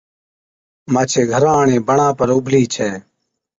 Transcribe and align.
مانڇي 0.93 1.21
گھران 1.31 1.55
هاڙي 1.59 1.77
بڻا 1.87 2.07
پر 2.17 2.29
اُڀلِي 2.35 2.63
ڇَي 2.73 2.89